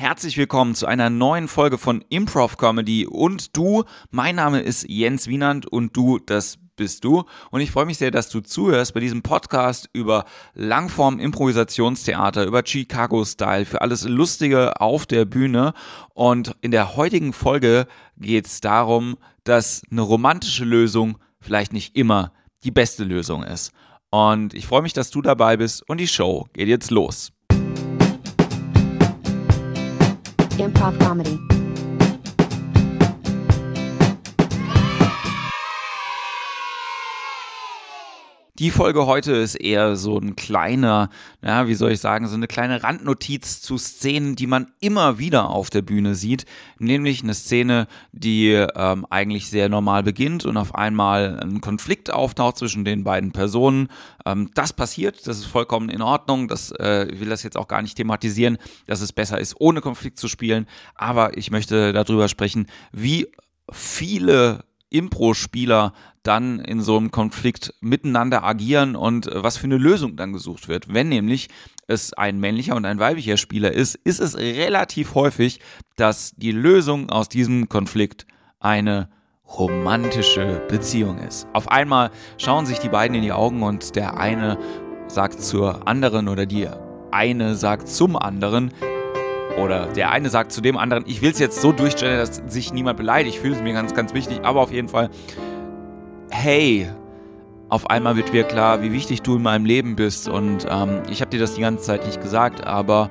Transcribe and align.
Herzlich 0.00 0.38
willkommen 0.38 0.76
zu 0.76 0.86
einer 0.86 1.10
neuen 1.10 1.48
Folge 1.48 1.76
von 1.76 2.04
Improv 2.08 2.56
Comedy 2.56 3.04
und 3.04 3.56
du. 3.56 3.82
Mein 4.12 4.36
Name 4.36 4.60
ist 4.60 4.88
Jens 4.88 5.26
Wienand 5.26 5.66
und 5.66 5.96
du, 5.96 6.20
das 6.20 6.56
bist 6.76 7.02
du. 7.02 7.24
Und 7.50 7.62
ich 7.62 7.72
freue 7.72 7.84
mich 7.84 7.98
sehr, 7.98 8.12
dass 8.12 8.28
du 8.28 8.40
zuhörst 8.40 8.94
bei 8.94 9.00
diesem 9.00 9.22
Podcast 9.22 9.90
über 9.92 10.24
Langform 10.54 11.18
Improvisationstheater, 11.18 12.44
über 12.44 12.62
Chicago 12.64 13.24
Style, 13.24 13.64
für 13.64 13.80
alles 13.80 14.04
Lustige 14.04 14.80
auf 14.80 15.04
der 15.04 15.24
Bühne. 15.24 15.74
Und 16.14 16.54
in 16.60 16.70
der 16.70 16.94
heutigen 16.94 17.32
Folge 17.32 17.88
geht 18.16 18.46
es 18.46 18.60
darum, 18.60 19.16
dass 19.42 19.82
eine 19.90 20.02
romantische 20.02 20.64
Lösung 20.64 21.18
vielleicht 21.40 21.72
nicht 21.72 21.96
immer 21.96 22.30
die 22.62 22.70
beste 22.70 23.02
Lösung 23.02 23.42
ist. 23.42 23.72
Und 24.10 24.54
ich 24.54 24.68
freue 24.68 24.82
mich, 24.82 24.92
dass 24.92 25.10
du 25.10 25.22
dabei 25.22 25.56
bist 25.56 25.82
und 25.88 25.98
die 25.98 26.06
Show 26.06 26.46
geht 26.52 26.68
jetzt 26.68 26.92
los. 26.92 27.32
Improv 30.58 30.98
Comedy. 30.98 31.67
Die 38.58 38.72
Folge 38.72 39.06
heute 39.06 39.34
ist 39.34 39.54
eher 39.54 39.94
so 39.94 40.18
ein 40.18 40.34
kleiner, 40.34 41.10
ja, 41.42 41.68
wie 41.68 41.74
soll 41.74 41.92
ich 41.92 42.00
sagen, 42.00 42.26
so 42.26 42.34
eine 42.34 42.48
kleine 42.48 42.82
Randnotiz 42.82 43.60
zu 43.60 43.78
Szenen, 43.78 44.34
die 44.34 44.48
man 44.48 44.72
immer 44.80 45.20
wieder 45.20 45.50
auf 45.50 45.70
der 45.70 45.82
Bühne 45.82 46.16
sieht. 46.16 46.44
Nämlich 46.80 47.22
eine 47.22 47.34
Szene, 47.34 47.86
die 48.10 48.50
ähm, 48.50 49.06
eigentlich 49.10 49.48
sehr 49.48 49.68
normal 49.68 50.02
beginnt 50.02 50.44
und 50.44 50.56
auf 50.56 50.74
einmal 50.74 51.38
ein 51.38 51.60
Konflikt 51.60 52.12
auftaucht 52.12 52.58
zwischen 52.58 52.84
den 52.84 53.04
beiden 53.04 53.30
Personen. 53.30 53.90
Ähm, 54.26 54.50
das 54.54 54.72
passiert, 54.72 55.28
das 55.28 55.38
ist 55.38 55.46
vollkommen 55.46 55.88
in 55.88 56.02
Ordnung. 56.02 56.48
Das 56.48 56.72
äh, 56.72 57.06
will 57.12 57.28
das 57.28 57.44
jetzt 57.44 57.56
auch 57.56 57.68
gar 57.68 57.82
nicht 57.82 57.96
thematisieren, 57.96 58.58
dass 58.88 59.00
es 59.02 59.12
besser 59.12 59.38
ist, 59.38 59.54
ohne 59.60 59.80
Konflikt 59.80 60.18
zu 60.18 60.26
spielen. 60.26 60.66
Aber 60.96 61.38
ich 61.38 61.52
möchte 61.52 61.92
darüber 61.92 62.26
sprechen, 62.26 62.66
wie 62.90 63.28
viele 63.70 64.64
Impro-Spieler 64.90 65.92
dann 66.22 66.60
in 66.60 66.80
so 66.80 66.96
einem 66.96 67.10
Konflikt 67.10 67.74
miteinander 67.80 68.44
agieren 68.44 68.96
und 68.96 69.26
äh, 69.26 69.42
was 69.42 69.56
für 69.56 69.64
eine 69.64 69.78
Lösung 69.78 70.16
dann 70.16 70.32
gesucht 70.32 70.68
wird. 70.68 70.92
Wenn 70.92 71.08
nämlich 71.08 71.48
es 71.86 72.12
ein 72.12 72.38
männlicher 72.38 72.76
und 72.76 72.84
ein 72.84 72.98
weiblicher 72.98 73.36
Spieler 73.36 73.72
ist, 73.72 73.94
ist 73.94 74.20
es 74.20 74.36
relativ 74.36 75.14
häufig, 75.14 75.60
dass 75.96 76.32
die 76.36 76.52
Lösung 76.52 77.10
aus 77.10 77.28
diesem 77.28 77.68
Konflikt 77.68 78.26
eine 78.60 79.08
romantische 79.48 80.62
Beziehung 80.68 81.18
ist. 81.18 81.46
Auf 81.54 81.70
einmal 81.70 82.10
schauen 82.36 82.66
sich 82.66 82.78
die 82.78 82.90
beiden 82.90 83.16
in 83.16 83.22
die 83.22 83.32
Augen 83.32 83.62
und 83.62 83.96
der 83.96 84.18
eine 84.18 84.58
sagt 85.08 85.40
zur 85.40 85.88
anderen 85.88 86.28
oder 86.28 86.44
die 86.44 86.68
eine 87.10 87.54
sagt 87.54 87.88
zum 87.88 88.16
anderen, 88.16 88.72
oder 89.58 89.86
der 89.86 90.10
eine 90.10 90.30
sagt 90.30 90.52
zu 90.52 90.60
dem 90.60 90.76
anderen, 90.76 91.04
ich 91.06 91.22
will 91.22 91.30
es 91.30 91.38
jetzt 91.38 91.60
so 91.60 91.72
durchstellen, 91.72 92.18
dass 92.18 92.42
sich 92.46 92.72
niemand 92.72 92.96
beleidigt. 92.96 93.36
Ich 93.36 93.40
fühle 93.40 93.56
es 93.56 93.62
mir 93.62 93.72
ganz, 93.72 93.94
ganz 93.94 94.14
wichtig, 94.14 94.40
aber 94.42 94.60
auf 94.60 94.72
jeden 94.72 94.88
Fall, 94.88 95.10
hey, 96.30 96.88
auf 97.68 97.90
einmal 97.90 98.16
wird 98.16 98.32
mir 98.32 98.44
klar, 98.44 98.82
wie 98.82 98.92
wichtig 98.92 99.22
du 99.22 99.36
in 99.36 99.42
meinem 99.42 99.64
Leben 99.64 99.96
bist. 99.96 100.28
Und 100.28 100.66
ähm, 100.70 101.02
ich 101.10 101.20
habe 101.20 101.30
dir 101.30 101.40
das 101.40 101.54
die 101.54 101.60
ganze 101.60 101.84
Zeit 101.84 102.06
nicht 102.06 102.20
gesagt, 102.20 102.66
aber 102.66 103.10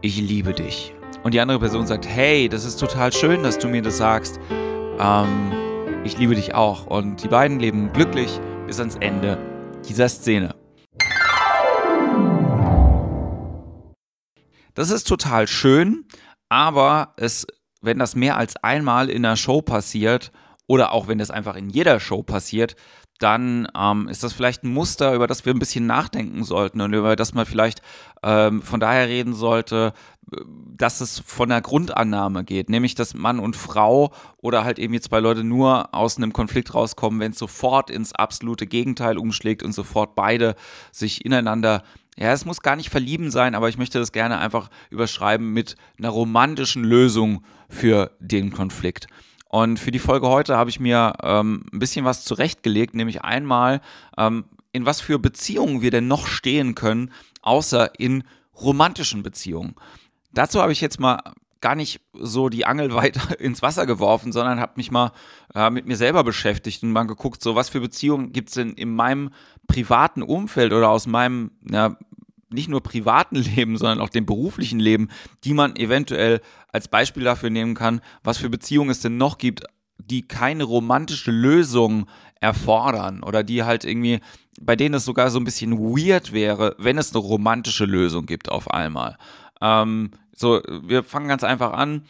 ich 0.00 0.16
liebe 0.16 0.52
dich. 0.52 0.94
Und 1.22 1.34
die 1.34 1.40
andere 1.40 1.58
Person 1.58 1.86
sagt, 1.86 2.06
hey, 2.08 2.48
das 2.48 2.64
ist 2.64 2.78
total 2.78 3.12
schön, 3.12 3.42
dass 3.42 3.58
du 3.58 3.68
mir 3.68 3.82
das 3.82 3.98
sagst. 3.98 4.40
Ähm, 4.98 5.52
ich 6.04 6.16
liebe 6.18 6.34
dich 6.34 6.54
auch. 6.54 6.86
Und 6.86 7.22
die 7.22 7.28
beiden 7.28 7.58
leben 7.58 7.92
glücklich 7.92 8.40
bis 8.66 8.78
ans 8.78 8.96
Ende 8.96 9.38
dieser 9.88 10.08
Szene. 10.08 10.54
Das 14.76 14.90
ist 14.90 15.04
total 15.08 15.48
schön, 15.48 16.04
aber 16.50 17.14
es, 17.16 17.46
wenn 17.80 17.98
das 17.98 18.14
mehr 18.14 18.36
als 18.36 18.56
einmal 18.56 19.08
in 19.08 19.24
einer 19.24 19.36
Show 19.36 19.62
passiert 19.62 20.32
oder 20.66 20.92
auch 20.92 21.08
wenn 21.08 21.16
das 21.16 21.30
einfach 21.30 21.56
in 21.56 21.70
jeder 21.70 21.98
Show 21.98 22.22
passiert, 22.22 22.76
dann 23.18 23.66
ähm, 23.74 24.06
ist 24.06 24.22
das 24.22 24.34
vielleicht 24.34 24.64
ein 24.64 24.74
Muster, 24.74 25.14
über 25.14 25.26
das 25.26 25.46
wir 25.46 25.54
ein 25.54 25.58
bisschen 25.58 25.86
nachdenken 25.86 26.44
sollten 26.44 26.82
und 26.82 26.92
über 26.92 27.16
das 27.16 27.32
man 27.32 27.46
vielleicht 27.46 27.80
ähm, 28.22 28.60
von 28.60 28.78
daher 28.78 29.08
reden 29.08 29.32
sollte, 29.32 29.94
dass 30.76 31.00
es 31.00 31.20
von 31.20 31.48
der 31.48 31.62
Grundannahme 31.62 32.44
geht, 32.44 32.68
nämlich 32.68 32.94
dass 32.94 33.14
Mann 33.14 33.38
und 33.38 33.56
Frau 33.56 34.12
oder 34.36 34.62
halt 34.62 34.78
eben 34.78 35.00
zwei 35.00 35.20
Leute 35.20 35.42
nur 35.42 35.94
aus 35.94 36.18
einem 36.18 36.34
Konflikt 36.34 36.74
rauskommen, 36.74 37.18
wenn 37.20 37.32
es 37.32 37.38
sofort 37.38 37.88
ins 37.88 38.12
absolute 38.12 38.66
Gegenteil 38.66 39.16
umschlägt 39.16 39.62
und 39.62 39.72
sofort 39.72 40.14
beide 40.14 40.54
sich 40.92 41.24
ineinander 41.24 41.82
ja, 42.18 42.32
es 42.32 42.44
muss 42.44 42.60
gar 42.60 42.76
nicht 42.76 42.90
verlieben 42.90 43.30
sein, 43.30 43.54
aber 43.54 43.68
ich 43.68 43.76
möchte 43.76 43.98
das 43.98 44.12
gerne 44.12 44.38
einfach 44.38 44.70
überschreiben 44.90 45.52
mit 45.52 45.76
einer 45.98 46.08
romantischen 46.08 46.82
Lösung 46.82 47.44
für 47.68 48.10
den 48.20 48.52
Konflikt. 48.52 49.06
Und 49.48 49.78
für 49.78 49.90
die 49.90 49.98
Folge 49.98 50.28
heute 50.28 50.56
habe 50.56 50.70
ich 50.70 50.80
mir 50.80 51.12
ähm, 51.22 51.66
ein 51.72 51.78
bisschen 51.78 52.04
was 52.04 52.24
zurechtgelegt, 52.24 52.94
nämlich 52.94 53.22
einmal, 53.22 53.80
ähm, 54.16 54.46
in 54.72 54.86
was 54.86 55.00
für 55.00 55.18
Beziehungen 55.18 55.82
wir 55.82 55.90
denn 55.90 56.08
noch 56.08 56.26
stehen 56.26 56.74
können, 56.74 57.12
außer 57.42 57.98
in 57.98 58.24
romantischen 58.54 59.22
Beziehungen. 59.22 59.74
Dazu 60.32 60.60
habe 60.60 60.72
ich 60.72 60.80
jetzt 60.80 61.00
mal 61.00 61.20
gar 61.60 61.74
nicht 61.74 62.00
so 62.12 62.48
die 62.48 62.66
Angel 62.66 62.94
weiter 62.94 63.38
ins 63.40 63.62
Wasser 63.62 63.86
geworfen, 63.86 64.32
sondern 64.32 64.60
habe 64.60 64.74
mich 64.76 64.90
mal 64.90 65.12
äh, 65.54 65.70
mit 65.70 65.86
mir 65.86 65.96
selber 65.96 66.24
beschäftigt 66.24 66.82
und 66.82 66.92
mal 66.92 67.04
geguckt, 67.04 67.42
so 67.42 67.54
was 67.54 67.68
für 67.68 67.80
Beziehungen 67.80 68.32
gibt 68.32 68.48
es 68.48 68.54
denn 68.54 68.72
in 68.72 68.94
meinem 68.94 69.30
privaten 69.66 70.22
Umfeld 70.22 70.72
oder 70.72 70.90
aus 70.90 71.06
meinem 71.06 71.52
ja, 71.70 71.96
nicht 72.50 72.68
nur 72.68 72.82
privaten 72.82 73.36
Leben, 73.56 73.76
sondern 73.76 74.00
auch 74.00 74.10
dem 74.10 74.26
beruflichen 74.26 74.80
Leben, 74.80 75.08
die 75.44 75.54
man 75.54 75.76
eventuell 75.76 76.40
als 76.72 76.88
Beispiel 76.88 77.24
dafür 77.24 77.50
nehmen 77.50 77.74
kann, 77.74 78.00
was 78.22 78.38
für 78.38 78.50
Beziehungen 78.50 78.90
es 78.90 79.00
denn 79.00 79.16
noch 79.16 79.38
gibt, 79.38 79.64
die 79.98 80.28
keine 80.28 80.64
romantische 80.64 81.30
Lösung 81.30 82.06
erfordern 82.40 83.22
oder 83.22 83.42
die 83.42 83.64
halt 83.64 83.84
irgendwie, 83.84 84.20
bei 84.60 84.76
denen 84.76 84.94
es 84.96 85.04
sogar 85.04 85.30
so 85.30 85.40
ein 85.40 85.44
bisschen 85.44 85.78
weird 85.78 86.32
wäre, 86.32 86.76
wenn 86.78 86.98
es 86.98 87.14
eine 87.14 87.24
romantische 87.24 87.86
Lösung 87.86 88.26
gibt 88.26 88.50
auf 88.50 88.70
einmal. 88.70 89.16
Ähm, 89.60 90.10
so, 90.36 90.60
wir 90.82 91.02
fangen 91.02 91.28
ganz 91.28 91.42
einfach 91.42 91.72
an. 91.72 92.06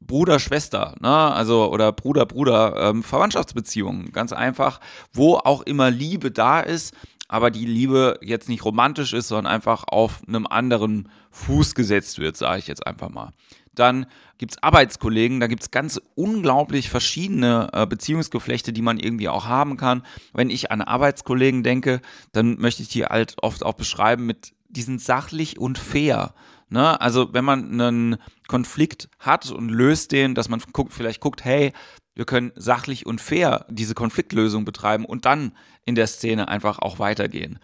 Bruder, 0.00 0.38
Schwester, 0.38 0.94
ne? 1.00 1.08
also 1.08 1.72
oder 1.72 1.90
Bruder, 1.90 2.26
Bruder, 2.26 2.90
ähm, 2.90 3.02
Verwandtschaftsbeziehungen, 3.02 4.12
ganz 4.12 4.34
einfach, 4.34 4.80
wo 5.14 5.36
auch 5.36 5.62
immer 5.62 5.90
Liebe 5.90 6.30
da 6.30 6.60
ist, 6.60 6.94
aber 7.26 7.50
die 7.50 7.64
Liebe 7.64 8.18
jetzt 8.20 8.50
nicht 8.50 8.66
romantisch 8.66 9.14
ist, 9.14 9.28
sondern 9.28 9.50
einfach 9.50 9.84
auf 9.86 10.20
einem 10.28 10.46
anderen 10.46 11.08
Fuß 11.30 11.74
gesetzt 11.74 12.18
wird, 12.18 12.36
sage 12.36 12.58
ich 12.58 12.66
jetzt 12.66 12.86
einfach 12.86 13.08
mal. 13.08 13.32
Dann 13.74 14.06
gibt 14.38 14.52
es 14.52 14.62
Arbeitskollegen, 14.62 15.40
da 15.40 15.46
gibt 15.46 15.62
es 15.62 15.70
ganz 15.70 16.00
unglaublich 16.14 16.90
verschiedene 16.90 17.70
äh, 17.72 17.86
Beziehungsgeflechte, 17.86 18.72
die 18.72 18.82
man 18.82 18.98
irgendwie 18.98 19.28
auch 19.28 19.46
haben 19.46 19.76
kann. 19.76 20.04
Wenn 20.32 20.50
ich 20.50 20.70
an 20.70 20.82
Arbeitskollegen 20.82 21.62
denke, 21.62 22.00
dann 22.32 22.58
möchte 22.58 22.82
ich 22.82 22.88
die 22.88 23.04
halt 23.04 23.36
oft 23.42 23.64
auch 23.64 23.74
beschreiben 23.74 24.26
mit, 24.26 24.52
die 24.74 24.82
sind 24.82 25.00
sachlich 25.00 25.58
und 25.58 25.78
fair. 25.78 26.34
Ne? 26.68 27.00
Also 27.00 27.32
wenn 27.32 27.44
man 27.44 27.80
einen 27.80 28.16
Konflikt 28.48 29.08
hat 29.18 29.50
und 29.50 29.68
löst 29.68 30.12
den, 30.12 30.34
dass 30.34 30.48
man 30.48 30.62
guckt, 30.72 30.92
vielleicht 30.92 31.20
guckt, 31.20 31.44
hey, 31.44 31.72
wir 32.14 32.24
können 32.24 32.52
sachlich 32.54 33.06
und 33.06 33.20
fair 33.20 33.66
diese 33.68 33.94
Konfliktlösung 33.94 34.64
betreiben 34.64 35.04
und 35.04 35.24
dann 35.24 35.52
in 35.84 35.94
der 35.94 36.06
Szene 36.06 36.48
einfach 36.48 36.78
auch 36.78 36.98
weitergehen. 36.98 37.58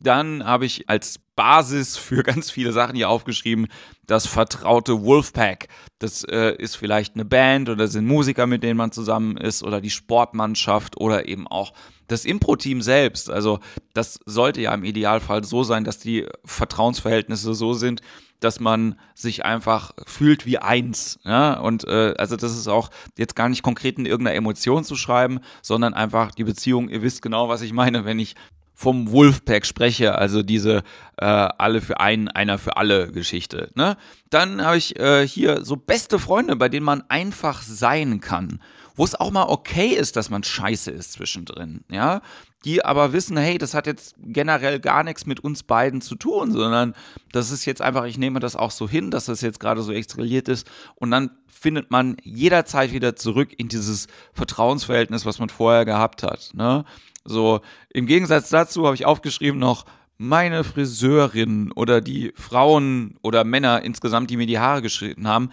Dann 0.00 0.44
habe 0.44 0.66
ich 0.66 0.88
als 0.88 1.18
Basis 1.36 1.96
für 1.96 2.22
ganz 2.22 2.50
viele 2.50 2.72
Sachen 2.72 2.96
hier 2.96 3.08
aufgeschrieben, 3.08 3.68
das 4.06 4.26
vertraute 4.26 5.02
Wolfpack. 5.02 5.68
Das 5.98 6.24
äh, 6.24 6.54
ist 6.56 6.76
vielleicht 6.76 7.14
eine 7.14 7.24
Band 7.24 7.68
oder 7.68 7.88
sind 7.88 8.06
Musiker, 8.06 8.46
mit 8.46 8.62
denen 8.62 8.76
man 8.76 8.92
zusammen 8.92 9.36
ist 9.36 9.62
oder 9.62 9.80
die 9.80 9.90
Sportmannschaft 9.90 10.98
oder 10.98 11.26
eben 11.26 11.46
auch 11.46 11.72
das 12.06 12.24
Impro-Team 12.24 12.82
selbst. 12.82 13.30
Also 13.30 13.60
das 13.94 14.20
sollte 14.26 14.60
ja 14.60 14.74
im 14.74 14.84
Idealfall 14.84 15.44
so 15.44 15.62
sein, 15.62 15.84
dass 15.84 15.98
die 15.98 16.26
Vertrauensverhältnisse 16.44 17.54
so 17.54 17.72
sind, 17.72 18.02
dass 18.40 18.60
man 18.60 18.98
sich 19.14 19.44
einfach 19.44 19.92
fühlt 20.06 20.44
wie 20.44 20.58
eins. 20.58 21.18
Ja? 21.24 21.58
Und 21.60 21.84
äh, 21.84 22.14
also 22.18 22.36
das 22.36 22.56
ist 22.56 22.68
auch 22.68 22.90
jetzt 23.16 23.36
gar 23.36 23.48
nicht 23.48 23.62
konkret 23.62 23.98
in 23.98 24.06
irgendeiner 24.06 24.36
Emotion 24.36 24.84
zu 24.84 24.96
schreiben, 24.96 25.40
sondern 25.62 25.94
einfach 25.94 26.32
die 26.32 26.44
Beziehung, 26.44 26.90
ihr 26.90 27.02
wisst 27.02 27.22
genau, 27.22 27.48
was 27.48 27.62
ich 27.62 27.72
meine, 27.72 28.04
wenn 28.04 28.18
ich 28.18 28.34
vom 28.74 29.10
Wolfpack 29.10 29.64
spreche, 29.64 30.16
also 30.16 30.42
diese 30.42 30.82
äh, 31.16 31.24
alle 31.24 31.80
für 31.80 32.00
einen, 32.00 32.28
einer 32.28 32.58
für 32.58 32.76
alle 32.76 33.12
Geschichte. 33.12 33.70
Ne? 33.74 33.96
Dann 34.30 34.62
habe 34.62 34.76
ich 34.76 34.98
äh, 34.98 35.26
hier 35.26 35.64
so 35.64 35.76
beste 35.76 36.18
Freunde, 36.18 36.56
bei 36.56 36.68
denen 36.68 36.84
man 36.84 37.04
einfach 37.08 37.62
sein 37.62 38.20
kann 38.20 38.60
wo 38.96 39.04
es 39.04 39.14
auch 39.14 39.30
mal 39.30 39.48
okay 39.48 39.88
ist, 39.88 40.16
dass 40.16 40.30
man 40.30 40.42
scheiße 40.42 40.90
ist 40.90 41.12
zwischendrin, 41.12 41.84
ja, 41.90 42.20
die 42.64 42.84
aber 42.84 43.12
wissen, 43.12 43.36
hey, 43.36 43.58
das 43.58 43.74
hat 43.74 43.86
jetzt 43.86 44.14
generell 44.18 44.80
gar 44.80 45.02
nichts 45.02 45.26
mit 45.26 45.40
uns 45.40 45.64
beiden 45.64 46.00
zu 46.00 46.14
tun, 46.14 46.52
sondern 46.52 46.94
das 47.32 47.50
ist 47.50 47.64
jetzt 47.66 47.82
einfach, 47.82 48.04
ich 48.04 48.18
nehme 48.18 48.40
das 48.40 48.56
auch 48.56 48.70
so 48.70 48.88
hin, 48.88 49.10
dass 49.10 49.26
das 49.26 49.40
jetzt 49.40 49.60
gerade 49.60 49.82
so 49.82 49.92
extrahiert 49.92 50.48
ist 50.48 50.66
und 50.94 51.10
dann 51.10 51.30
findet 51.46 51.90
man 51.90 52.16
jederzeit 52.22 52.92
wieder 52.92 53.16
zurück 53.16 53.50
in 53.56 53.68
dieses 53.68 54.06
Vertrauensverhältnis, 54.32 55.26
was 55.26 55.38
man 55.38 55.48
vorher 55.48 55.84
gehabt 55.84 56.22
hat, 56.22 56.50
ne? 56.54 56.84
So, 57.24 57.60
im 57.90 58.06
Gegensatz 58.06 58.50
dazu 58.50 58.84
habe 58.84 58.94
ich 58.94 59.06
aufgeschrieben 59.06 59.58
noch 59.58 59.84
meine 60.18 60.62
Friseurin 60.62 61.72
oder 61.72 62.00
die 62.00 62.32
Frauen 62.36 63.16
oder 63.22 63.44
Männer 63.44 63.82
insgesamt, 63.82 64.30
die 64.30 64.36
mir 64.36 64.46
die 64.46 64.58
Haare 64.58 64.82
geschnitten 64.82 65.26
haben, 65.26 65.50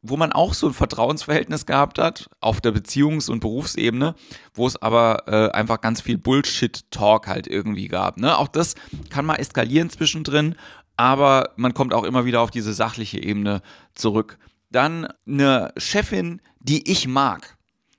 wo 0.00 0.16
man 0.16 0.32
auch 0.32 0.54
so 0.54 0.68
ein 0.68 0.72
Vertrauensverhältnis 0.72 1.66
gehabt 1.66 1.98
hat 1.98 2.30
auf 2.40 2.60
der 2.60 2.72
Beziehungs- 2.72 3.30
und 3.30 3.40
Berufsebene, 3.40 4.14
wo 4.54 4.66
es 4.66 4.80
aber 4.80 5.24
äh, 5.26 5.50
einfach 5.50 5.80
ganz 5.80 6.00
viel 6.00 6.18
Bullshit-Talk 6.18 7.26
halt 7.26 7.46
irgendwie 7.46 7.88
gab. 7.88 8.16
Ne? 8.16 8.36
Auch 8.38 8.48
das 8.48 8.74
kann 9.10 9.26
mal 9.26 9.36
eskalieren 9.36 9.90
zwischendrin, 9.90 10.54
aber 10.96 11.50
man 11.56 11.74
kommt 11.74 11.92
auch 11.92 12.04
immer 12.04 12.24
wieder 12.24 12.40
auf 12.40 12.50
diese 12.50 12.72
sachliche 12.72 13.22
Ebene 13.22 13.60
zurück. 13.94 14.38
Dann 14.70 15.08
eine 15.26 15.72
Chefin, 15.76 16.40
die 16.60 16.90
ich 16.90 17.08
mag. 17.08 17.57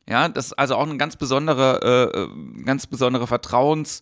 Ja, 0.09 0.27
das 0.27 0.47
ist 0.47 0.53
also 0.53 0.75
auch 0.75 0.87
eine 0.87 0.97
ganz 0.97 1.15
besondere, 1.15 2.11
äh, 2.15 2.19
äh 2.19 2.63
ganz 2.63 2.87
besondere 2.87 3.25
Vertrauens- 3.25 4.01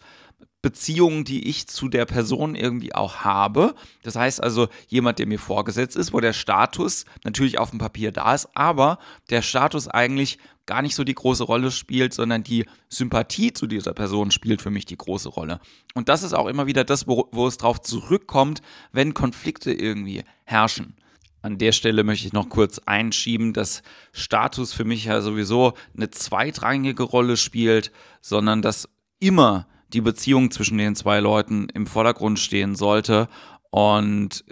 Beziehungen, 0.64 1.24
die 1.24 1.48
ich 1.48 1.68
zu 1.68 1.88
der 1.88 2.06
Person 2.06 2.56
irgendwie 2.56 2.94
auch 2.94 3.18
habe. 3.18 3.76
Das 4.04 4.16
heißt 4.16 4.44
also, 4.44 4.68
jemand, 4.88 5.20
der 5.20 5.28
mir 5.28 5.40
vorgesetzt 5.40 5.96
ist, 5.96 6.14
wo 6.14 6.20
der 6.20 6.34
Status 6.34 7.06
natürlich 7.24 7.60
auf 7.60 7.70
dem 7.70 7.80
Papier 7.80 8.12
da 8.12 8.34
ist, 8.34 8.50
aber 8.56 8.98
der 9.30 9.44
Status 9.44 9.88
eigentlich 9.88 10.40
gar 10.66 10.82
nicht 10.82 10.96
so 10.96 11.04
die 11.04 11.14
große 11.14 11.44
Rolle 11.44 11.72
spielt, 11.72 12.14
sondern 12.14 12.44
die 12.44 12.66
Sympathie 12.90 13.54
zu 13.54 13.68
dieser 13.68 13.94
Person 13.94 14.32
spielt 14.32 14.62
für 14.62 14.72
mich 14.72 14.86
die 14.86 14.98
große 14.98 15.30
Rolle. 15.30 15.60
Und 15.94 16.10
das 16.10 16.24
ist 16.24 16.34
auch 16.34 16.48
immer 16.48 16.68
wieder 16.68 16.84
das, 16.84 17.08
wo, 17.08 17.30
wo 17.32 17.48
es 17.48 17.58
drauf 17.58 17.80
zurückkommt, 17.82 18.62
wenn 18.92 19.14
Konflikte 19.14 19.72
irgendwie 19.72 20.24
herrschen. 20.44 20.96
An 21.42 21.58
der 21.58 21.72
Stelle 21.72 22.04
möchte 22.04 22.28
ich 22.28 22.34
noch 22.34 22.50
kurz 22.50 22.80
einschieben, 22.80 23.54
dass 23.54 23.84
Status 24.12 24.74
für 24.74 24.86
mich 24.86 25.06
ja 25.06 25.22
sowieso 25.22 25.74
eine 25.96 26.10
zweitrangige 26.10 27.04
Rolle 27.04 27.38
spielt, 27.38 27.92
sondern 28.22 28.62
dass 28.62 28.90
immer 29.20 29.68
die 29.94 30.02
Beziehung 30.02 30.52
zwischen 30.52 30.78
den 30.78 30.96
zwei 30.96 31.20
Leuten 31.20 31.70
im 31.74 31.88
Vordergrund 31.88 32.40
stehen 32.40 32.76
sollte. 32.76 33.28
Und 33.70 34.44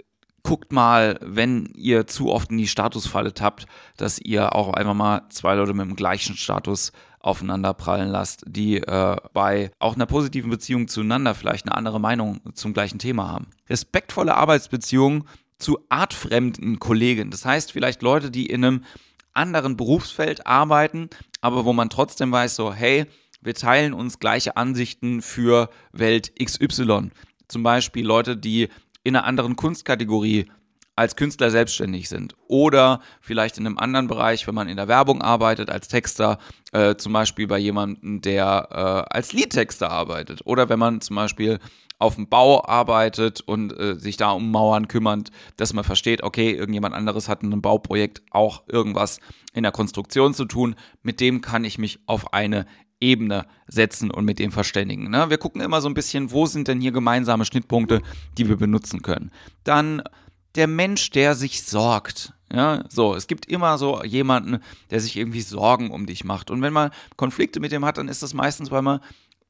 guckt 0.42 0.72
mal, 0.72 1.18
wenn 1.20 1.66
ihr 1.74 2.06
zu 2.06 2.30
oft 2.30 2.50
in 2.50 2.58
die 2.58 2.68
Statusfalle 2.68 3.34
tappt, 3.34 3.66
dass 3.96 4.18
ihr 4.20 4.54
auch 4.54 4.72
einfach 4.72 4.94
mal 4.94 5.22
zwei 5.28 5.56
Leute 5.56 5.74
mit 5.74 5.86
dem 5.86 5.96
gleichen 5.96 6.36
Status 6.36 6.92
aufeinander 7.18 7.74
prallen 7.74 8.08
lasst, 8.08 8.44
die 8.46 8.76
äh, 8.76 9.16
bei 9.32 9.72
auch 9.80 9.96
einer 9.96 10.06
positiven 10.06 10.48
Beziehung 10.48 10.86
zueinander 10.86 11.34
vielleicht 11.34 11.66
eine 11.66 11.76
andere 11.76 11.98
Meinung 11.98 12.40
zum 12.54 12.72
gleichen 12.72 13.00
Thema 13.00 13.28
haben. 13.28 13.48
Respektvolle 13.68 14.36
Arbeitsbeziehungen 14.36 15.24
zu 15.58 15.78
artfremden 15.88 16.78
Kollegen. 16.78 17.30
Das 17.30 17.44
heißt 17.44 17.72
vielleicht 17.72 18.02
Leute, 18.02 18.30
die 18.30 18.46
in 18.46 18.64
einem 18.64 18.84
anderen 19.32 19.76
Berufsfeld 19.76 20.46
arbeiten, 20.46 21.10
aber 21.40 21.64
wo 21.64 21.72
man 21.72 21.90
trotzdem 21.90 22.32
weiß, 22.32 22.56
so, 22.56 22.72
hey, 22.72 23.06
wir 23.42 23.54
teilen 23.54 23.92
uns 23.92 24.18
gleiche 24.18 24.56
Ansichten 24.56 25.22
für 25.22 25.70
Welt 25.92 26.32
XY. 26.42 27.10
Zum 27.48 27.62
Beispiel 27.62 28.04
Leute, 28.04 28.36
die 28.36 28.68
in 29.04 29.14
einer 29.14 29.24
anderen 29.24 29.54
Kunstkategorie 29.54 30.46
als 30.96 31.14
Künstler 31.14 31.50
selbstständig 31.50 32.08
sind 32.08 32.34
oder 32.48 33.00
vielleicht 33.20 33.58
in 33.58 33.66
einem 33.66 33.78
anderen 33.78 34.08
Bereich, 34.08 34.46
wenn 34.46 34.54
man 34.54 34.68
in 34.68 34.76
der 34.76 34.88
Werbung 34.88 35.22
arbeitet, 35.22 35.70
als 35.70 35.88
Texter, 35.88 36.38
äh, 36.72 36.96
zum 36.96 37.12
Beispiel 37.12 37.46
bei 37.46 37.58
jemandem, 37.58 38.22
der 38.22 38.68
äh, 38.70 39.14
als 39.14 39.32
Liedtexter 39.32 39.90
arbeitet 39.90 40.40
oder 40.44 40.68
wenn 40.68 40.78
man 40.78 41.02
zum 41.02 41.16
Beispiel 41.16 41.58
auf 41.98 42.16
dem 42.16 42.28
Bau 42.28 42.64
arbeitet 42.64 43.40
und 43.40 43.78
äh, 43.78 43.98
sich 43.98 44.16
da 44.16 44.30
um 44.30 44.50
Mauern 44.50 44.88
kümmert, 44.88 45.30
dass 45.56 45.72
man 45.72 45.84
versteht, 45.84 46.22
okay, 46.22 46.52
irgendjemand 46.52 46.94
anderes 46.94 47.28
hat 47.28 47.42
in 47.42 47.52
einem 47.52 47.62
Bauprojekt 47.62 48.22
auch 48.30 48.64
irgendwas 48.68 49.20
in 49.54 49.62
der 49.62 49.72
Konstruktion 49.72 50.34
zu 50.34 50.44
tun, 50.44 50.74
mit 51.02 51.20
dem 51.20 51.40
kann 51.40 51.64
ich 51.64 51.78
mich 51.78 52.00
auf 52.06 52.32
eine 52.32 52.66
Ebene 53.00 53.46
setzen 53.66 54.10
und 54.10 54.24
mit 54.24 54.38
dem 54.38 54.52
verständigen. 54.52 55.10
Ne? 55.10 55.28
Wir 55.28 55.38
gucken 55.38 55.60
immer 55.60 55.80
so 55.80 55.88
ein 55.88 55.94
bisschen, 55.94 56.32
wo 56.32 56.46
sind 56.46 56.68
denn 56.68 56.80
hier 56.80 56.92
gemeinsame 56.92 57.44
Schnittpunkte, 57.44 58.00
die 58.38 58.48
wir 58.48 58.56
benutzen 58.56 59.02
können. 59.02 59.30
Dann 59.64 60.02
der 60.56 60.66
Mensch, 60.66 61.10
der 61.10 61.34
sich 61.34 61.62
sorgt. 61.62 62.32
Ja, 62.52 62.84
so, 62.88 63.14
es 63.14 63.26
gibt 63.26 63.46
immer 63.46 63.76
so 63.76 64.04
jemanden, 64.04 64.60
der 64.90 65.00
sich 65.00 65.16
irgendwie 65.16 65.40
Sorgen 65.40 65.90
um 65.90 66.06
dich 66.06 66.24
macht. 66.24 66.50
Und 66.50 66.62
wenn 66.62 66.72
man 66.72 66.90
Konflikte 67.16 67.58
mit 67.58 67.72
dem 67.72 67.84
hat, 67.84 67.98
dann 67.98 68.08
ist 68.08 68.22
das 68.22 68.34
meistens, 68.34 68.70
weil 68.70 68.82
man 68.82 69.00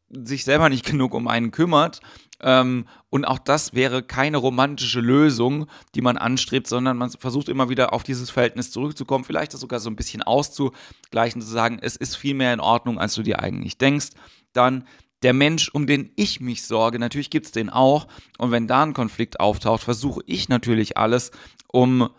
sich 0.08 0.44
selber 0.44 0.68
nicht 0.68 0.86
genug 0.90 1.14
um 1.14 1.28
einen 1.28 1.50
kümmert. 1.50 2.00
Ähm, 2.40 2.86
und 3.10 3.24
auch 3.24 3.38
das 3.38 3.74
wäre 3.74 4.02
keine 4.02 4.36
romantische 4.38 5.00
Lösung, 5.00 5.66
die 5.94 6.02
man 6.02 6.16
anstrebt, 6.16 6.66
sondern 6.66 6.96
man 6.96 7.10
versucht 7.10 7.48
immer 7.48 7.68
wieder 7.68 7.92
auf 7.92 8.02
dieses 8.02 8.30
Verhältnis 8.30 8.70
zurückzukommen, 8.70 9.24
vielleicht 9.24 9.54
das 9.54 9.60
sogar 9.60 9.80
so 9.80 9.88
ein 9.88 9.96
bisschen 9.96 10.22
auszugleichen, 10.22 11.40
zu 11.40 11.48
sagen, 11.48 11.78
es 11.80 11.96
ist 11.96 12.16
viel 12.16 12.34
mehr 12.34 12.52
in 12.52 12.60
Ordnung, 12.60 12.98
als 12.98 13.14
du 13.14 13.22
dir 13.22 13.40
eigentlich 13.40 13.78
denkst. 13.78 14.08
Dann 14.52 14.86
der 15.22 15.32
Mensch, 15.32 15.68
um 15.70 15.86
den 15.86 16.10
ich 16.16 16.40
mich 16.40 16.64
sorge, 16.64 16.98
natürlich 16.98 17.30
gibt 17.30 17.46
es 17.46 17.52
den 17.52 17.70
auch. 17.70 18.06
Und 18.38 18.50
wenn 18.50 18.68
da 18.68 18.82
ein 18.82 18.94
Konflikt 18.94 19.40
auftaucht, 19.40 19.82
versuche 19.82 20.20
ich 20.26 20.48
natürlich 20.48 20.96
alles, 20.96 21.30
um 21.68 22.10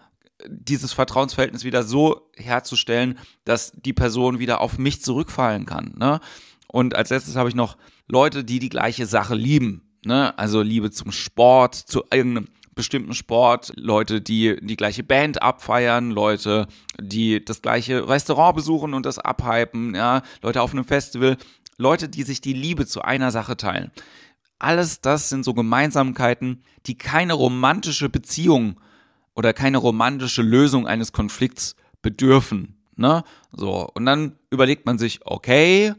dieses 0.46 0.94
Vertrauensverhältnis 0.94 1.64
wieder 1.64 1.84
so 1.84 2.30
herzustellen, 2.36 3.18
dass 3.46 3.72
die 3.72 3.94
Person 3.94 4.40
wieder 4.40 4.62
auf 4.62 4.78
mich 4.78 5.02
zurückfallen 5.02 5.66
kann. 5.66 5.96
Ne? 5.98 6.20
Und 6.68 6.96
als 6.96 7.10
letztes 7.10 7.36
habe 7.36 7.50
ich 7.50 7.56
noch 7.56 7.78
Leute, 8.08 8.44
die 8.44 8.60
die 8.60 8.70
gleiche 8.70 9.06
Sache 9.06 9.36
lieben. 9.36 9.82
Ne? 10.06 10.38
Also 10.38 10.62
Liebe 10.62 10.92
zum 10.92 11.12
Sport, 11.12 11.76
zu 11.76 12.04
irgendeinem 12.12 12.48
bestimmten 12.76 13.16
Sport, 13.16 13.74
Leute, 13.76 14.22
die 14.22 14.56
die 14.62 14.78
gleiche 14.78 15.04
Band 15.04 15.42
abfeiern, 15.42 16.12
Leute, 16.12 16.68
die 17.02 17.44
das 17.44 17.62
gleiche 17.64 18.08
Restaurant 18.08 18.56
besuchen 18.56 18.94
und 18.94 19.06
das 19.06 19.18
abhypen, 19.18 19.96
ja, 19.96 20.22
Leute 20.44 20.62
auf 20.62 20.72
einem 20.72 20.86
Festival, 20.86 21.38
Leute, 21.78 22.10
die 22.10 22.24
sich 22.24 22.42
die 22.42 22.54
Liebe 22.54 22.86
zu 22.86 23.02
einer 23.02 23.32
Sache 23.32 23.58
teilen. 23.58 23.92
Alles 24.60 25.02
das 25.02 25.30
sind 25.30 25.44
so 25.44 25.54
Gemeinsamkeiten, 25.54 26.64
die 26.86 26.98
keine 26.98 27.34
romantische 27.34 28.10
Beziehung 28.10 28.80
oder 29.36 29.54
keine 29.54 29.78
romantische 29.78 30.42
Lösung 30.42 30.88
eines 30.88 31.12
Konflikts 31.12 31.76
bedürfen. 32.02 32.76
Ne? 32.96 33.24
So, 33.52 33.88
und 33.94 34.06
dann 34.06 34.38
überlegt 34.50 34.86
man 34.88 34.98
sich, 34.98 35.20
okay, 35.26 35.94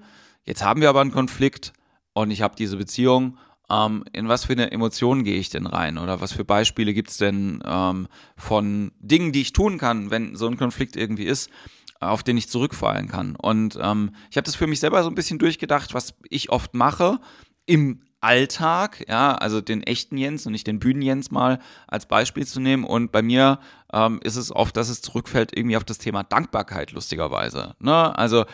Jetzt 0.48 0.64
haben 0.64 0.80
wir 0.80 0.88
aber 0.88 1.02
einen 1.02 1.12
Konflikt 1.12 1.74
und 2.14 2.30
ich 2.30 2.40
habe 2.40 2.56
diese 2.56 2.78
Beziehung. 2.78 3.36
Ähm, 3.68 4.04
in 4.14 4.28
was 4.28 4.46
für 4.46 4.54
eine 4.54 4.72
Emotion 4.72 5.22
gehe 5.22 5.38
ich 5.38 5.50
denn 5.50 5.66
rein? 5.66 5.98
Oder 5.98 6.22
was 6.22 6.32
für 6.32 6.42
Beispiele 6.42 6.94
gibt 6.94 7.10
es 7.10 7.18
denn 7.18 7.62
ähm, 7.66 8.08
von 8.34 8.92
Dingen, 8.98 9.32
die 9.32 9.42
ich 9.42 9.52
tun 9.52 9.76
kann, 9.76 10.10
wenn 10.10 10.36
so 10.36 10.46
ein 10.46 10.56
Konflikt 10.56 10.96
irgendwie 10.96 11.26
ist, 11.26 11.50
auf 12.00 12.22
den 12.22 12.36
ich 12.36 12.48
zurückfallen 12.48 13.08
kann? 13.08 13.36
Und 13.36 13.78
ähm, 13.80 14.12
ich 14.30 14.36
habe 14.36 14.44
das 14.44 14.56
für 14.56 14.66
mich 14.66 14.80
selber 14.80 15.02
so 15.02 15.08
ein 15.08 15.14
bisschen 15.14 15.38
durchgedacht, 15.38 15.94
was 15.94 16.14
ich 16.28 16.50
oft 16.50 16.74
mache 16.74 17.18
im 17.66 18.00
Alltag, 18.20 19.04
ja, 19.08 19.34
also 19.34 19.60
den 19.60 19.82
echten 19.82 20.16
Jens 20.16 20.44
und 20.44 20.52
nicht 20.52 20.66
den 20.66 20.80
Bühnen-Jens 20.80 21.30
mal 21.30 21.60
als 21.86 22.06
Beispiel 22.06 22.46
zu 22.46 22.60
nehmen. 22.60 22.84
Und 22.84 23.12
bei 23.12 23.22
mir 23.22 23.60
ähm, 23.92 24.18
ist 24.24 24.36
es 24.36 24.50
oft, 24.50 24.76
dass 24.76 24.88
es 24.88 25.02
zurückfällt 25.02 25.56
irgendwie 25.56 25.76
auf 25.76 25.84
das 25.84 25.98
Thema 25.98 26.24
Dankbarkeit, 26.24 26.90
lustigerweise. 26.90 27.76
Ne? 27.78 28.18
Also 28.18 28.44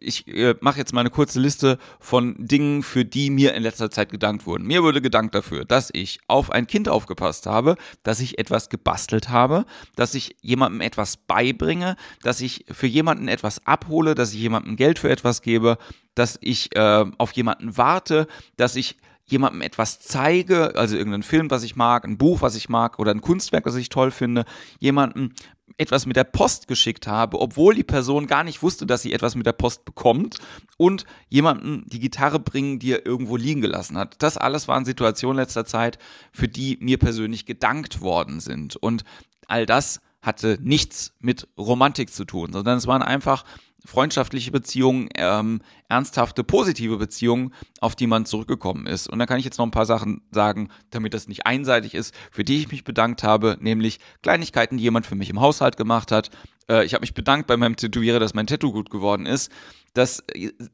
ich 0.00 0.26
äh, 0.28 0.54
mache 0.60 0.78
jetzt 0.78 0.92
mal 0.92 1.00
eine 1.00 1.10
kurze 1.10 1.40
Liste 1.40 1.78
von 2.00 2.34
Dingen, 2.38 2.82
für 2.82 3.04
die 3.04 3.30
mir 3.30 3.54
in 3.54 3.62
letzter 3.62 3.90
Zeit 3.90 4.10
gedankt 4.10 4.46
wurden. 4.46 4.66
Mir 4.66 4.82
wurde 4.82 5.00
gedankt 5.00 5.34
dafür, 5.34 5.64
dass 5.64 5.90
ich 5.92 6.20
auf 6.26 6.50
ein 6.50 6.66
Kind 6.66 6.88
aufgepasst 6.88 7.46
habe, 7.46 7.76
dass 8.02 8.20
ich 8.20 8.38
etwas 8.38 8.68
gebastelt 8.68 9.28
habe, 9.28 9.64
dass 9.96 10.14
ich 10.14 10.36
jemandem 10.40 10.80
etwas 10.80 11.16
beibringe, 11.16 11.96
dass 12.22 12.40
ich 12.40 12.64
für 12.70 12.86
jemanden 12.86 13.28
etwas 13.28 13.66
abhole, 13.66 14.14
dass 14.14 14.32
ich 14.32 14.40
jemandem 14.40 14.76
Geld 14.76 14.98
für 14.98 15.10
etwas 15.10 15.42
gebe, 15.42 15.78
dass 16.14 16.38
ich 16.40 16.74
äh, 16.76 17.04
auf 17.18 17.32
jemanden 17.32 17.76
warte, 17.76 18.26
dass 18.56 18.76
ich 18.76 18.96
jemandem 19.28 19.60
etwas 19.60 20.00
zeige, 20.00 20.74
also 20.74 20.96
irgendeinen 20.96 21.22
Film, 21.22 21.50
was 21.50 21.62
ich 21.62 21.76
mag, 21.76 22.04
ein 22.04 22.18
Buch, 22.18 22.40
was 22.40 22.56
ich 22.56 22.68
mag 22.68 22.98
oder 22.98 23.10
ein 23.10 23.20
Kunstwerk, 23.20 23.66
was 23.66 23.76
ich 23.76 23.90
toll 23.90 24.10
finde, 24.10 24.44
jemandem 24.78 25.32
etwas 25.76 26.06
mit 26.06 26.16
der 26.16 26.24
Post 26.24 26.68
geschickt 26.68 27.06
habe, 27.06 27.40
obwohl 27.40 27.74
die 27.74 27.84
Person 27.84 28.26
gar 28.26 28.44
nicht 28.44 28.62
wusste, 28.62 28.86
dass 28.86 29.02
sie 29.02 29.12
etwas 29.12 29.34
mit 29.34 29.46
der 29.46 29.52
Post 29.52 29.84
bekommt 29.84 30.38
und 30.76 31.04
jemandem 31.28 31.84
die 31.86 32.00
Gitarre 32.00 32.40
bringen, 32.40 32.78
die 32.78 32.92
er 32.92 33.06
irgendwo 33.06 33.36
liegen 33.36 33.60
gelassen 33.60 33.98
hat. 33.98 34.16
Das 34.22 34.36
alles 34.36 34.68
waren 34.68 34.84
Situationen 34.84 35.36
letzter 35.36 35.64
Zeit, 35.64 35.98
für 36.32 36.48
die 36.48 36.78
mir 36.80 36.98
persönlich 36.98 37.46
gedankt 37.46 38.00
worden 38.00 38.40
sind. 38.40 38.76
Und 38.76 39.04
all 39.46 39.66
das 39.66 40.00
hatte 40.22 40.58
nichts 40.60 41.12
mit 41.20 41.48
Romantik 41.56 42.12
zu 42.12 42.24
tun, 42.24 42.52
sondern 42.52 42.78
es 42.78 42.86
waren 42.86 43.02
einfach 43.02 43.44
freundschaftliche 43.84 44.50
Beziehungen, 44.50 45.08
ähm, 45.14 45.60
ernsthafte, 45.88 46.44
positive 46.44 46.96
Beziehungen, 46.96 47.54
auf 47.80 47.96
die 47.96 48.06
man 48.06 48.26
zurückgekommen 48.26 48.86
ist. 48.86 49.08
Und 49.08 49.18
da 49.18 49.26
kann 49.26 49.38
ich 49.38 49.44
jetzt 49.44 49.58
noch 49.58 49.66
ein 49.66 49.70
paar 49.70 49.86
Sachen 49.86 50.22
sagen, 50.30 50.68
damit 50.90 51.14
das 51.14 51.28
nicht 51.28 51.46
einseitig 51.46 51.94
ist, 51.94 52.14
für 52.30 52.44
die 52.44 52.58
ich 52.58 52.70
mich 52.70 52.84
bedankt 52.84 53.22
habe, 53.22 53.56
nämlich 53.60 54.00
Kleinigkeiten, 54.22 54.76
die 54.76 54.82
jemand 54.82 55.06
für 55.06 55.14
mich 55.14 55.30
im 55.30 55.40
Haushalt 55.40 55.76
gemacht 55.76 56.12
hat. 56.12 56.30
Äh, 56.68 56.84
ich 56.84 56.94
habe 56.94 57.02
mich 57.02 57.14
bedankt 57.14 57.46
bei 57.46 57.56
meinem 57.56 57.76
Tätowierer, 57.76 58.20
dass 58.20 58.34
mein 58.34 58.46
Tattoo 58.46 58.72
gut 58.72 58.90
geworden 58.90 59.26
ist, 59.26 59.50
dass 59.94 60.22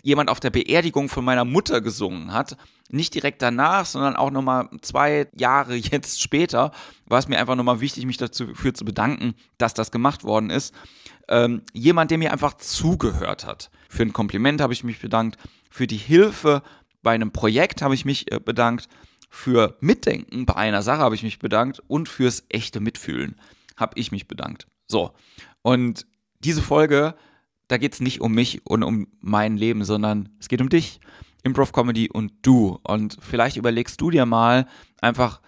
jemand 0.03 0.29
auf 0.29 0.41
der 0.41 0.51
Beerdigung 0.51 1.09
von 1.09 1.25
meiner 1.25 1.45
Mutter 1.45 1.81
gesungen 1.81 2.33
hat. 2.33 2.57
Nicht 2.91 3.15
direkt 3.15 3.43
danach, 3.43 3.87
sondern 3.87 4.17
auch 4.17 4.31
nochmal 4.31 4.69
zwei 4.83 5.29
Jahre 5.35 5.75
jetzt 5.77 6.21
später 6.21 6.73
war 7.07 7.19
es 7.19 7.29
mir 7.29 7.39
einfach 7.39 7.57
nochmal 7.57 7.81
wichtig, 7.81 8.07
mich 8.07 8.17
dafür 8.17 8.75
zu 8.75 8.85
bedanken, 8.85 9.35
dass 9.59 9.75
das 9.75 9.91
gemacht 9.91 10.25
worden 10.25 10.51
ist. 10.51 10.75
Ähm, 11.29 11.63
jemand, 11.73 12.11
der 12.11 12.19
mir 12.19 12.33
einfach 12.33 12.55
zugehört 12.55 13.47
hat. 13.47 13.71
Für 13.89 14.03
ein 14.03 14.13
Kompliment 14.13 14.61
habe 14.61 14.73
ich 14.73 14.85
mich 14.85 15.01
bedankt, 15.01 15.39
für 15.71 15.87
die 15.87 15.97
Hilfe 15.97 16.63
bei 17.03 17.15
einem 17.15 17.33
Projekt 17.33 17.83
habe 17.83 17.95
ich 17.95 18.05
mich 18.05 18.31
äh, 18.33 18.41
bedankt, 18.41 18.89
für 19.31 19.77
Mitdenken 19.81 20.47
bei 20.47 20.55
einer 20.55 20.83
Sache 20.83 21.01
habe 21.01 21.15
ich 21.15 21.23
mich 21.23 21.39
bedankt. 21.39 21.83
Und 21.89 22.09
fürs 22.09 22.45
echte 22.49 22.81
Mitfühlen 22.81 23.37
habe 23.77 23.99
ich 23.99 24.13
mich 24.13 24.29
bedankt. 24.29 24.67
So, 24.87 25.13
und 25.63 26.07
diese 26.41 26.63
Folge, 26.63 27.15
da 27.69 27.79
geht 27.79 27.95
es 27.95 28.01
nicht 28.01 28.21
um 28.21 28.33
mich 28.33 28.65
und 28.67 28.83
um 28.83 29.09
mein 29.21 29.57
Leben, 29.57 29.85
sondern 29.85 30.29
es 30.39 30.49
geht 30.49 30.61
um 30.61 30.69
dich, 30.69 31.01
Improv 31.45 31.73
Comedy 31.73 32.11
und 32.11 32.33
du. 32.43 32.81
Und 32.83 33.17
vielleicht 33.21 33.57
überlegst 33.57 34.01
du 34.01 34.11
dir 34.11 34.27
mal 34.27 34.67
einfach 35.01 35.41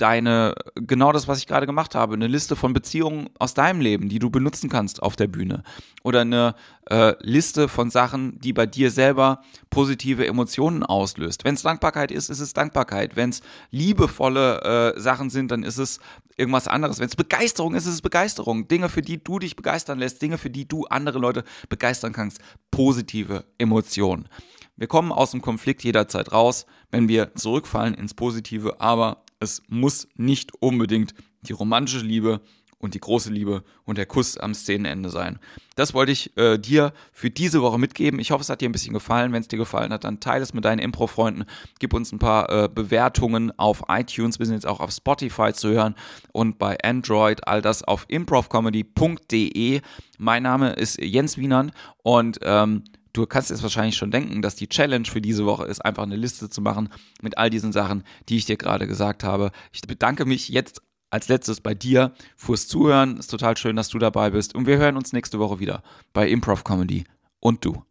deine, 0.00 0.54
genau 0.74 1.12
das, 1.12 1.28
was 1.28 1.38
ich 1.38 1.46
gerade 1.46 1.66
gemacht 1.66 1.94
habe, 1.94 2.14
eine 2.14 2.26
Liste 2.26 2.56
von 2.56 2.72
Beziehungen 2.72 3.28
aus 3.38 3.54
deinem 3.54 3.80
Leben, 3.80 4.08
die 4.08 4.18
du 4.18 4.30
benutzen 4.30 4.70
kannst 4.70 5.02
auf 5.02 5.16
der 5.16 5.26
Bühne. 5.26 5.62
Oder 6.02 6.22
eine 6.22 6.54
äh, 6.88 7.14
Liste 7.20 7.68
von 7.68 7.90
Sachen, 7.90 8.38
die 8.40 8.52
bei 8.52 8.66
dir 8.66 8.90
selber 8.90 9.42
positive 9.68 10.26
Emotionen 10.26 10.82
auslöst. 10.82 11.44
Wenn 11.44 11.54
es 11.54 11.62
Dankbarkeit 11.62 12.10
ist, 12.10 12.30
ist 12.30 12.40
es 12.40 12.52
Dankbarkeit. 12.52 13.16
Wenn 13.16 13.30
es 13.30 13.42
liebevolle 13.70 14.94
äh, 14.96 15.00
Sachen 15.00 15.30
sind, 15.30 15.50
dann 15.50 15.62
ist 15.62 15.78
es 15.78 16.00
irgendwas 16.36 16.68
anderes. 16.68 16.98
Wenn 16.98 17.08
es 17.08 17.16
Begeisterung 17.16 17.74
ist, 17.74 17.86
ist 17.86 17.94
es 17.94 18.02
Begeisterung. 18.02 18.68
Dinge, 18.68 18.88
für 18.88 19.02
die 19.02 19.22
du 19.22 19.38
dich 19.38 19.56
begeistern 19.56 19.98
lässt, 19.98 20.22
Dinge, 20.22 20.38
für 20.38 20.50
die 20.50 20.66
du 20.66 20.86
andere 20.86 21.18
Leute 21.18 21.44
begeistern 21.68 22.12
kannst. 22.12 22.40
Positive 22.70 23.44
Emotionen. 23.58 24.28
Wir 24.76 24.86
kommen 24.86 25.12
aus 25.12 25.32
dem 25.32 25.42
Konflikt 25.42 25.84
jederzeit 25.84 26.32
raus, 26.32 26.64
wenn 26.90 27.06
wir 27.06 27.34
zurückfallen 27.34 27.92
ins 27.92 28.14
Positive, 28.14 28.80
aber 28.80 29.22
es 29.40 29.62
muss 29.68 30.06
nicht 30.16 30.52
unbedingt 30.60 31.14
die 31.42 31.52
romantische 31.52 32.04
Liebe 32.04 32.40
und 32.80 32.94
die 32.94 33.00
große 33.00 33.30
Liebe 33.30 33.62
und 33.84 33.98
der 33.98 34.06
Kuss 34.06 34.38
am 34.38 34.54
Szenenende 34.54 35.10
sein. 35.10 35.38
Das 35.76 35.92
wollte 35.92 36.12
ich 36.12 36.36
äh, 36.38 36.58
dir 36.58 36.92
für 37.12 37.30
diese 37.30 37.60
Woche 37.60 37.78
mitgeben. 37.78 38.18
Ich 38.18 38.30
hoffe, 38.30 38.42
es 38.42 38.48
hat 38.48 38.62
dir 38.62 38.68
ein 38.68 38.72
bisschen 38.72 38.94
gefallen. 38.94 39.32
Wenn 39.32 39.42
es 39.42 39.48
dir 39.48 39.58
gefallen 39.58 39.92
hat, 39.92 40.04
dann 40.04 40.18
teile 40.18 40.42
es 40.42 40.54
mit 40.54 40.64
deinen 40.64 40.78
Impro-Freunden. 40.78 41.44
Gib 41.78 41.92
uns 41.92 42.10
ein 42.10 42.18
paar 42.18 42.50
äh, 42.50 42.68
Bewertungen 42.68 43.56
auf 43.58 43.84
iTunes. 43.88 44.38
Wir 44.38 44.46
sind 44.46 44.54
jetzt 44.54 44.66
auch 44.66 44.80
auf 44.80 44.90
Spotify 44.92 45.52
zu 45.52 45.68
hören 45.68 45.94
und 46.32 46.58
bei 46.58 46.78
Android. 46.82 47.46
All 47.46 47.60
das 47.60 47.82
auf 47.82 48.06
improvcomedy.de. 48.08 49.82
Mein 50.18 50.42
Name 50.42 50.70
ist 50.72 50.98
Jens 50.98 51.36
Wienern 51.36 51.72
und 52.02 52.38
ähm, 52.42 52.84
Du 53.12 53.26
kannst 53.26 53.50
jetzt 53.50 53.62
wahrscheinlich 53.62 53.96
schon 53.96 54.10
denken, 54.10 54.40
dass 54.40 54.54
die 54.54 54.68
Challenge 54.68 55.04
für 55.04 55.20
diese 55.20 55.44
Woche 55.44 55.64
ist, 55.66 55.84
einfach 55.84 56.04
eine 56.04 56.16
Liste 56.16 56.48
zu 56.48 56.60
machen 56.60 56.90
mit 57.22 57.38
all 57.38 57.50
diesen 57.50 57.72
Sachen, 57.72 58.04
die 58.28 58.36
ich 58.36 58.44
dir 58.44 58.56
gerade 58.56 58.86
gesagt 58.86 59.24
habe. 59.24 59.50
Ich 59.72 59.80
bedanke 59.82 60.24
mich 60.26 60.48
jetzt 60.48 60.80
als 61.10 61.28
letztes 61.28 61.60
bei 61.60 61.74
dir 61.74 62.12
fürs 62.36 62.68
Zuhören. 62.68 63.16
Ist 63.16 63.28
total 63.28 63.56
schön, 63.56 63.74
dass 63.74 63.88
du 63.88 63.98
dabei 63.98 64.30
bist. 64.30 64.54
Und 64.54 64.66
wir 64.66 64.78
hören 64.78 64.96
uns 64.96 65.12
nächste 65.12 65.40
Woche 65.40 65.58
wieder 65.58 65.82
bei 66.12 66.28
Improv 66.28 66.62
Comedy 66.62 67.04
und 67.40 67.64
du. 67.64 67.82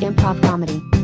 Improv 0.00 0.40
Comedy. 0.40 1.03